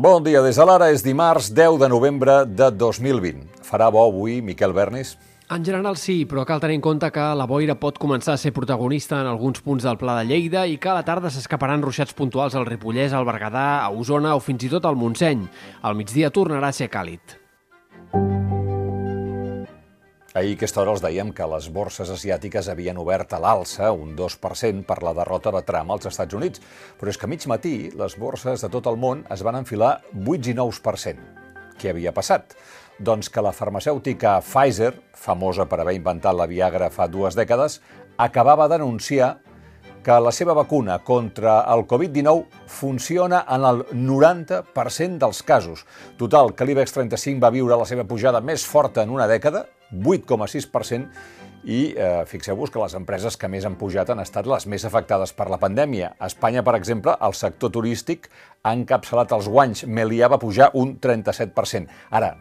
[0.00, 3.42] Bon dia, des de l'ara és dimarts 10 de novembre de 2020.
[3.68, 5.10] Farà bo avui, Miquel Bernis?
[5.52, 8.54] En general sí, però cal tenir en compte que la boira pot començar a ser
[8.56, 12.16] protagonista en alguns punts del Pla de Lleida i que a la tarda s'escaparan ruixats
[12.16, 15.44] puntuals al Ripollès, al Berguedà, a Osona o fins i tot al Montseny.
[15.82, 17.36] Al migdia tornarà a ser càlid.
[20.32, 24.12] Ahir a aquesta hora els dèiem que les borses asiàtiques havien obert a l'alça un
[24.14, 26.60] 2% per la derrota de Trump als Estats Units,
[27.00, 29.96] però és que a mig matí les borses de tot el món es van enfilar
[30.14, 31.24] 8 i 9%.
[31.82, 32.54] Què havia passat?
[33.02, 37.80] Doncs que la farmacèutica Pfizer, famosa per haver inventat la Viagra fa dues dècades,
[38.14, 39.32] acabava d'anunciar
[40.06, 45.84] que la seva vacuna contra el Covid-19 funciona en el 90% dels casos.
[46.22, 51.08] Total, que l'IBEX 35 va viure la seva pujada més forta en una dècada, 8,6%,
[51.64, 55.34] i eh, fixeu-vos que les empreses que més han pujat han estat les més afectades
[55.36, 56.14] per la pandèmia.
[56.18, 58.30] A Espanya, per exemple, el sector turístic
[58.62, 59.84] ha encapçalat els guanys.
[59.84, 61.90] Melià va pujar un 37%.
[62.16, 62.32] Ara,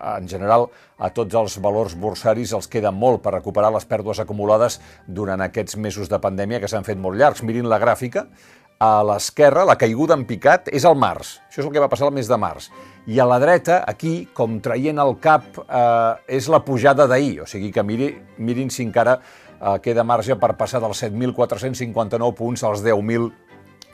[0.00, 4.78] en general, a tots els valors borsaris els queda molt per recuperar les pèrdues acumulades
[5.06, 7.42] durant aquests mesos de pandèmia que s'han fet molt llargs.
[7.44, 8.28] Mirin la gràfica,
[8.82, 11.36] a l'esquerra, la caiguda en picat, és el març.
[11.46, 12.66] Això és el que va passar el mes de març.
[13.06, 17.42] I a la dreta, aquí, com traient el cap, eh, és la pujada d'ahir.
[17.44, 22.66] O sigui que miri, mirin si encara eh, queda marge per passar dels 7.459 punts
[22.66, 23.30] als 10.000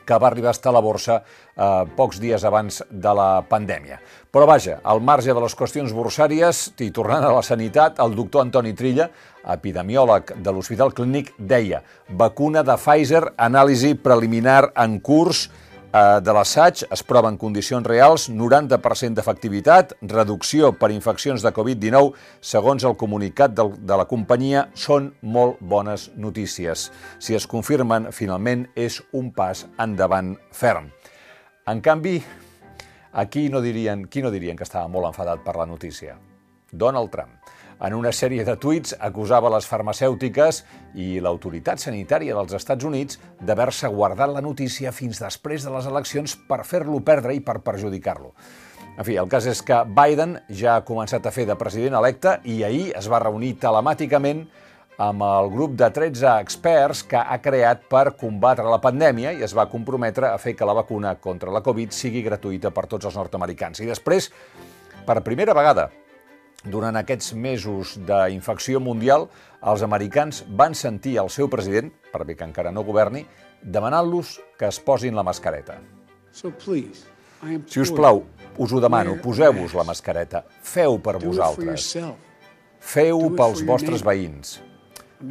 [0.09, 3.99] que va arribar a estar a la borsa eh, pocs dies abans de la pandèmia.
[4.33, 8.45] Però vaja, al marge de les qüestions borsàries, i tornant a la sanitat, el doctor
[8.45, 9.09] Antoni Trilla,
[9.49, 15.47] epidemiòleg de l'Hospital Clínic, deia vacuna de Pfizer, anàlisi preliminar en curs,
[15.89, 22.85] de l'assaig es prova en condicions reals 90% d'efectivitat, reducció per infeccions de Covid-19, segons
[22.85, 26.91] el comunicat de, de la companyia, són molt bones notícies.
[27.17, 30.91] Si es confirmen, finalment és un pas endavant ferm.
[31.65, 32.19] En canvi,
[33.13, 36.19] aquí no dirien, qui no dirien que estava molt enfadat per la notícia?
[36.69, 37.38] Donald Trump
[37.79, 40.63] en una sèrie de tuits acusava les farmacèutiques
[40.99, 46.35] i l'autoritat sanitària dels Estats Units d'haver-se guardat la notícia fins després de les eleccions
[46.49, 48.33] per fer-lo perdre i per perjudicar-lo.
[48.99, 52.39] En fi, el cas és que Biden ja ha començat a fer de president electe
[52.43, 54.43] i ahir es va reunir telemàticament
[54.99, 59.55] amb el grup de 13 experts que ha creat per combatre la pandèmia i es
[59.55, 63.15] va comprometre a fer que la vacuna contra la Covid sigui gratuïta per tots els
[63.15, 63.79] nord-americans.
[63.79, 64.27] I després,
[65.07, 65.87] per primera vegada,
[66.65, 69.27] durant aquests mesos d'infecció mundial,
[69.71, 73.25] els americans van sentir el seu president, per bé que encara no governi,
[73.63, 75.79] demanant-los que es posin la mascareta.
[76.31, 77.07] So please,
[77.67, 78.25] si us plau,
[78.57, 80.43] us ho demano, poseu-vos la mascareta.
[80.61, 81.93] Feu per vosaltres.
[82.79, 84.59] Feu pels vostres veïns.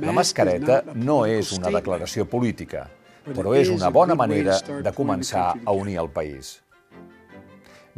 [0.00, 2.86] La mascareta no és una declaració política,
[3.28, 6.58] però és una bona manera de començar a unir el país.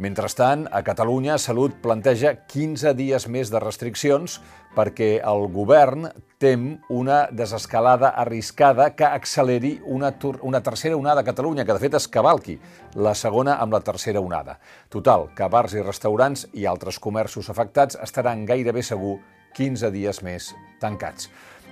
[0.01, 4.39] Mentrestant, a Catalunya, Salut planteja 15 dies més de restriccions
[4.73, 6.07] perquè el govern
[6.41, 10.09] tem una desescalada arriscada que acceleri una,
[10.41, 12.57] una tercera onada a Catalunya, que de fet es cavalqui
[12.97, 14.57] la segona amb la tercera onada.
[14.89, 19.19] Total, que bars i restaurants i altres comerços afectats estaran gairebé segur
[19.53, 20.49] 15 dies més
[20.81, 21.29] tancats.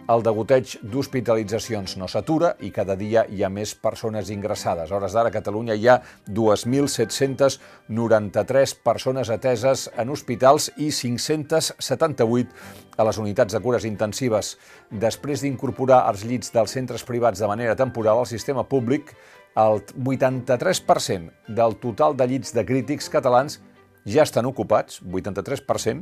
[0.10, 4.90] El degoteig d'hospitalitzacions no s'atura i cada dia hi ha més persones ingressades.
[4.90, 6.02] A hores d'ara a Catalunya hi ha
[6.34, 12.50] 2.793 persones ateses en hospitals i 578
[12.98, 14.58] a les unitats de cures intensives.
[14.90, 19.14] Després d'incorporar els llits dels centres privats de manera temporal al sistema públic,
[19.62, 23.62] el 83% del total de llits de crítics catalans
[24.10, 26.02] ja estan ocupats, 83%,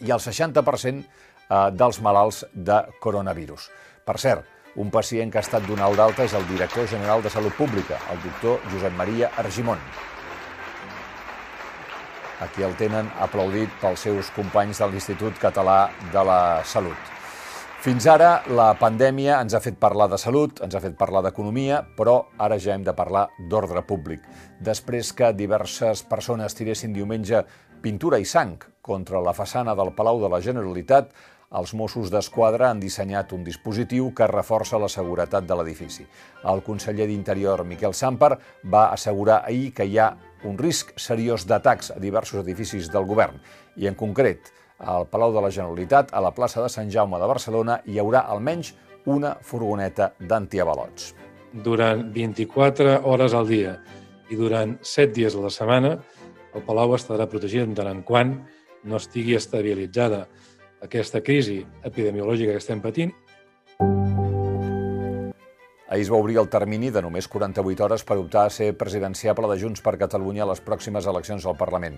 [0.00, 1.02] i el 60% eh,
[1.48, 3.70] dels malalts de coronavirus.
[4.04, 4.44] Per cert,
[4.76, 8.22] un pacient que ha estat donat d'alta és el director general de Salut Pública, el
[8.22, 9.80] doctor Josep Maria Argimon.
[12.40, 17.14] Aquí el tenen aplaudit pels seus companys de l'Institut Català de la Salut.
[17.78, 21.76] Fins ara, la pandèmia ens ha fet parlar de salut, ens ha fet parlar d'economia,
[21.96, 24.24] però ara ja hem de parlar d'ordre públic.
[24.58, 27.44] Després que diverses persones tiressin diumenge
[27.80, 31.14] pintura i sang contra la façana del Palau de la Generalitat,
[31.48, 36.04] els Mossos d'Esquadra han dissenyat un dispositiu que reforça la seguretat de l'edifici.
[36.44, 38.34] El conseller d'Interior, Miquel Samper,
[38.64, 40.10] va assegurar ahir que hi ha
[40.44, 43.40] un risc seriós d'atacs a diversos edificis del govern
[43.76, 47.26] i, en concret, al Palau de la Generalitat, a la plaça de Sant Jaume de
[47.26, 48.74] Barcelona, hi haurà almenys
[49.08, 51.14] una furgoneta d'antiavalots.
[51.64, 53.78] Durant 24 hores al dia
[54.28, 55.96] i durant 7 dies a la setmana,
[56.54, 58.36] el Palau estarà protegit en tant en quant
[58.84, 60.26] no estigui estabilitzada
[60.84, 63.12] aquesta crisi epidemiològica que estem patint.
[65.88, 69.48] Ahir es va obrir el termini de només 48 hores per optar a ser presidenciable
[69.48, 71.94] de Junts per Catalunya a les pròximes eleccions al Parlament.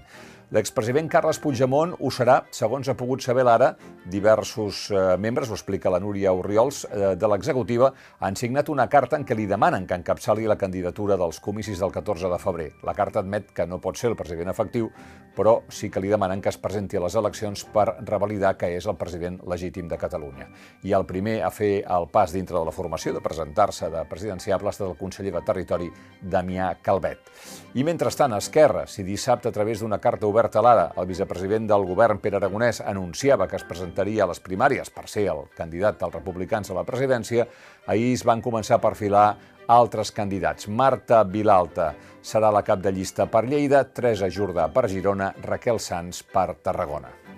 [0.54, 3.72] L'expresident Carles Puigdemont ho serà, segons ha pogut saber l'ara,
[4.06, 7.90] diversos eh, membres, ho explica la Núria Oriols, eh, de l'executiva,
[8.20, 11.90] han signat una carta en què li demanen que encapçali la candidatura dels comicis del
[11.90, 12.68] 14 de febrer.
[12.86, 14.86] La carta admet que no pot ser el president efectiu,
[15.34, 18.86] però sí que li demanen que es presenti a les eleccions per revalidar que és
[18.86, 20.46] el president legítim de Catalunya.
[20.86, 24.04] I el primer a fer el pas dintre de la formació de presentar-se plaça de
[24.08, 25.88] presidenciable ha estat el conseller de Territori,
[26.20, 27.30] Damià Calvet.
[27.74, 31.86] I mentrestant, Esquerra, si dissabte a través d'una carta oberta a l'ara el vicepresident del
[31.86, 36.14] govern, Pere Aragonès, anunciava que es presentaria a les primàries per ser el candidat dels
[36.14, 37.46] republicans a la presidència,
[37.86, 39.26] ahir es van començar a perfilar
[39.70, 40.68] altres candidats.
[40.68, 46.24] Marta Vilalta serà la cap de llista per Lleida, Teresa Jordà per Girona, Raquel Sans
[46.26, 47.29] per Tarragona.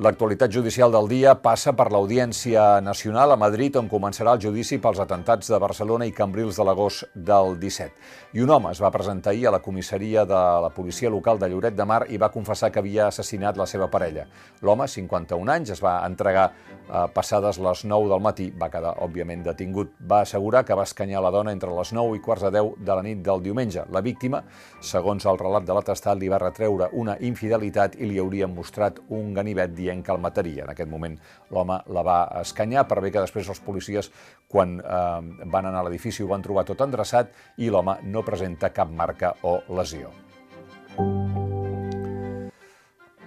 [0.00, 4.96] L'actualitat judicial del dia passa per l'Audiència Nacional a Madrid, on començarà el judici pels
[5.02, 8.00] atentats de Barcelona i Cambrils de l'agost del 17.
[8.32, 11.50] I un home es va presentar ahir a la comissaria de la policia local de
[11.52, 14.24] Lloret de Mar i va confessar que havia assassinat la seva parella.
[14.64, 19.44] L'home, 51 anys, es va entregar eh, passades les 9 del matí, va quedar, òbviament,
[19.50, 19.92] detingut.
[20.00, 22.96] Va assegurar que va escanyar la dona entre les 9 i quarts de 10 de
[22.96, 23.84] la nit del diumenge.
[23.92, 24.40] La víctima,
[24.80, 29.34] segons el relat de l'atestat, li va retreure una infidelitat i li haurien mostrat un
[29.36, 30.64] ganivet dient dient que el mataria.
[30.64, 31.18] En aquest moment
[31.50, 34.10] l'home la va escanyar per bé que després els policies,
[34.48, 38.72] quan eh, van anar a l'edifici, ho van trobar tot endreçat i l'home no presenta
[38.74, 40.14] cap marca o lesió.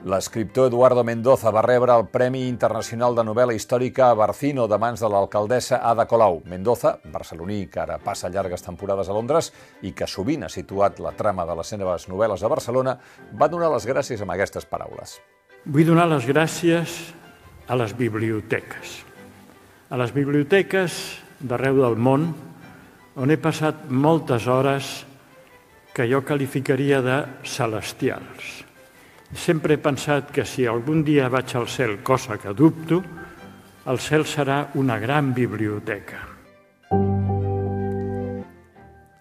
[0.04, 5.08] L'escriptor Eduardo Mendoza va rebre el Premi Internacional de Novel·la Històrica Barcino de mans de
[5.08, 6.42] l'alcaldessa Ada Colau.
[6.52, 11.16] Mendoza, barceloní que ara passa llargues temporades a Londres i que sovint ha situat la
[11.16, 12.98] trama de les seves novel·les a Barcelona,
[13.40, 15.22] va donar les gràcies amb aquestes paraules.
[15.64, 16.92] Vull donar les gràcies
[17.72, 18.98] a les biblioteques.
[19.88, 20.98] A les biblioteques
[21.40, 22.26] d'arreu del món,
[23.16, 24.90] on he passat moltes hores
[25.96, 27.18] que jo qualificaria de
[27.48, 28.52] celestials.
[29.32, 33.00] Sempre he pensat que si algun dia vaig al cel, cosa que dubto,
[33.88, 36.33] el cel serà una gran biblioteca.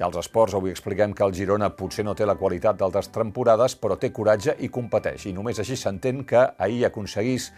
[0.03, 3.77] I als esports avui expliquem que el Girona potser no té la qualitat d'altres temporades,
[3.79, 5.29] però té coratge i competeix.
[5.31, 7.53] I només així s'entén que ahir aconseguís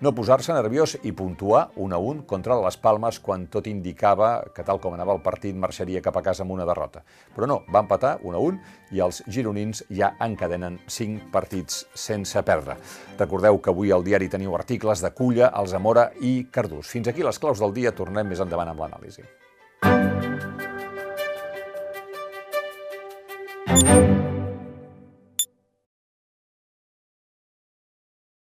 [0.00, 4.64] no posar-se nerviós i puntuar un a un contra les Palmes quan tot indicava que
[4.64, 7.02] tal com anava el partit marxaria cap a casa amb una derrota.
[7.36, 8.62] Però no, va empatar un a un
[8.96, 12.78] i els gironins ja encadenen cinc partits sense perdre.
[13.20, 16.88] Recordeu que avui al diari teniu articles de Culla, Alzamora i Cardús.
[16.88, 19.28] Fins aquí les claus del dia, tornem més endavant amb l'anàlisi.